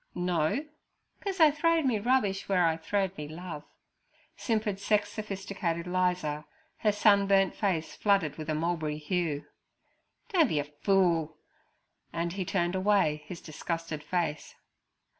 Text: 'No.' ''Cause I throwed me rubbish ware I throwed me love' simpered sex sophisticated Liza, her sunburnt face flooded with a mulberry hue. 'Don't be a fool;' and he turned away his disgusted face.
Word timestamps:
'No.' 0.15 0.65
''Cause 1.23 1.39
I 1.39 1.51
throwed 1.51 1.85
me 1.85 1.99
rubbish 1.99 2.49
ware 2.49 2.65
I 2.65 2.75
throwed 2.75 3.15
me 3.19 3.27
love' 3.27 3.65
simpered 4.35 4.79
sex 4.79 5.09
sophisticated 5.13 5.85
Liza, 5.85 6.47
her 6.77 6.91
sunburnt 6.91 7.53
face 7.53 7.95
flooded 7.95 8.35
with 8.39 8.49
a 8.49 8.55
mulberry 8.55 8.97
hue. 8.97 9.45
'Don't 10.29 10.47
be 10.49 10.57
a 10.57 10.63
fool;' 10.63 11.37
and 12.11 12.33
he 12.33 12.43
turned 12.43 12.73
away 12.73 13.21
his 13.27 13.41
disgusted 13.41 14.01
face. 14.03 14.55